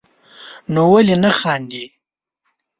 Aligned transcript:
نو 0.73 0.81
ولي 0.93 1.15
نه 1.23 1.31
خاندئ 1.39 1.85